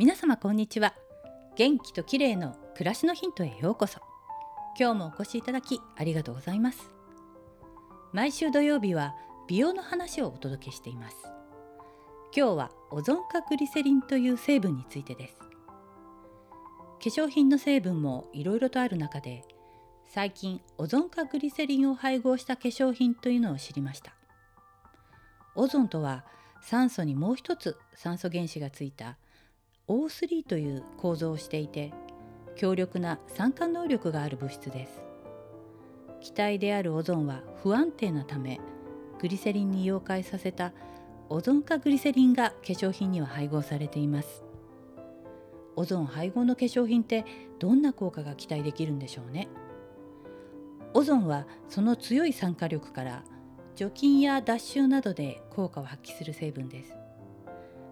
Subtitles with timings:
[0.00, 0.94] 皆様こんにちは。
[1.56, 4.00] 元気と綺麗の暮らしのヒントへようこそ。
[4.78, 6.90] 今日もお越しいただきありがとうございます。
[8.14, 9.14] 毎週土曜日は
[9.46, 11.16] 美容の話をお届けしています。
[12.34, 15.36] 今日はオゾン化グリセリンという成分についてです。
[15.38, 15.48] 化
[17.00, 19.44] 粧品の成分もいろいろとある中で
[20.06, 24.14] 最近オゾン化グリセリンを配合した化粧品というのを知りました。
[25.56, 26.24] オゾンとは
[26.62, 29.18] 酸素にもう一つ酸素原子がついた
[29.90, 31.92] O3 という構造をしていて
[32.54, 35.02] 強力な酸化能力がある物質です。
[36.20, 38.60] 気体であるオゾンは不安定なため
[39.20, 40.72] グリセリンに溶解させた
[41.28, 44.44] オゾン化グリセリンが化粧品には配合されています。
[45.74, 47.24] オゾン配合の化粧品って
[47.58, 49.48] どんな効果が期待できるんでしょうね？
[50.94, 53.24] オゾンはその強い酸化力から
[53.74, 56.94] 除菌や脱臭などで効果を発揮する成分です。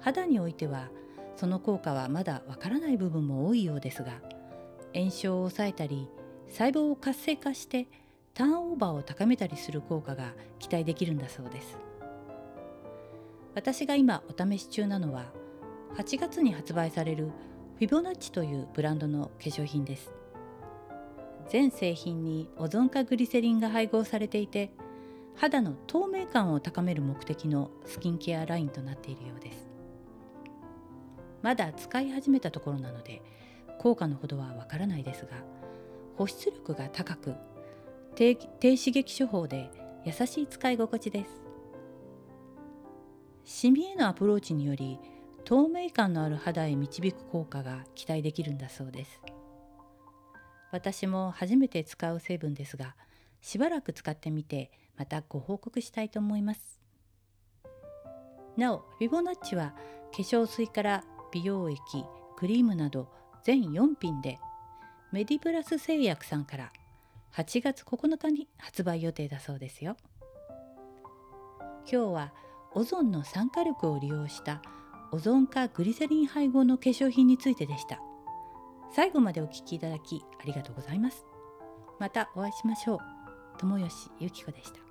[0.00, 0.88] 肌においては
[1.36, 4.12] その効果はまだわからない部分も多いようですが
[4.94, 6.08] 炎症を抑えたり
[6.48, 7.86] 細胞を活性化して
[8.34, 11.78] ターンオーバーを高めたりする効果が期待できるんだそうです。
[13.54, 15.26] 私が今お試し中なのは
[15.96, 17.30] 8月に発売される
[17.78, 20.12] フィボナッチというブランドの化粧品です。
[21.48, 24.72] 全製品にオゾン化グリセリンが配合されていて
[25.36, 29.73] 肌の透明感を高める目的のスキンケアラインとなっているようです。
[31.44, 33.20] まだ使い始めたところなので
[33.78, 35.32] 効果のほどはわからないですが
[36.16, 37.34] 保湿力が高く
[38.16, 39.70] 低刺激処方で
[40.06, 41.42] 優しい使い心地です。
[43.44, 44.98] シミへのアプローチにより
[45.44, 49.20] 透明感のある肌へ導く効果が期待できるんだそうです。
[50.70, 52.96] 私も初めて使う成分ですが
[53.42, 56.80] しばらく使ってみてまたご報告したいと思います。
[58.56, 59.74] なおフィボナッチは
[60.10, 61.04] 化粧水から
[61.34, 61.80] 美容液
[62.36, 63.08] クリームなど
[63.42, 64.38] 全4品で
[65.10, 66.72] メディプラス製薬さんから
[67.34, 69.96] 8月9日に発売予定だそうですよ。
[71.90, 72.32] 今日は
[72.72, 74.62] オゾンの酸化力を利用した
[75.10, 77.98] オゾン化グリセリン配合の化粧品についてでした。
[78.94, 81.26] 最後までお聴きいただきありがとうございます。
[81.98, 82.98] またお会いしましょう。
[83.58, 84.83] 友吉ゆき子でした。